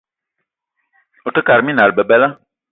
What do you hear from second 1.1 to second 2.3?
Ote kate minal bebela.